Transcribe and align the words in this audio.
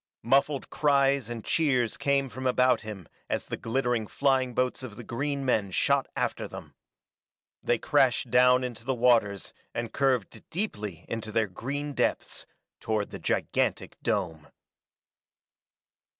Muffled 0.23 0.71
cries 0.71 1.29
and 1.29 1.45
cheers 1.45 1.95
came 1.95 2.27
from 2.27 2.47
about 2.47 2.81
him 2.81 3.07
as 3.29 3.45
the 3.45 3.55
glittering 3.55 4.07
flying 4.07 4.55
boats 4.55 4.81
of 4.81 4.95
the 4.95 5.03
green 5.03 5.45
men 5.45 5.69
shot 5.69 6.07
after 6.15 6.47
them. 6.47 6.73
They 7.61 7.77
crashed 7.77 8.31
down 8.31 8.63
into 8.63 8.83
the 8.83 8.95
waters 8.95 9.53
and 9.75 9.93
curved 9.93 10.41
deeply 10.49 11.05
into 11.07 11.31
their 11.31 11.45
green 11.45 11.93
depths, 11.93 12.47
toward 12.79 13.11
the 13.11 13.19
gigantic 13.19 13.95
dome. 14.01 14.47